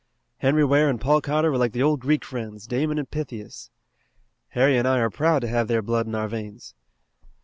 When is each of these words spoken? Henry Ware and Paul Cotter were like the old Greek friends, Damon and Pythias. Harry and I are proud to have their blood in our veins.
Henry 0.39 0.65
Ware 0.65 0.89
and 0.89 0.99
Paul 0.99 1.21
Cotter 1.21 1.51
were 1.51 1.59
like 1.59 1.73
the 1.73 1.83
old 1.83 1.99
Greek 1.99 2.25
friends, 2.25 2.65
Damon 2.65 2.97
and 2.97 3.11
Pythias. 3.11 3.69
Harry 4.49 4.75
and 4.75 4.87
I 4.87 4.97
are 4.97 5.11
proud 5.11 5.43
to 5.43 5.47
have 5.47 5.67
their 5.67 5.83
blood 5.83 6.07
in 6.07 6.15
our 6.15 6.27
veins. 6.27 6.73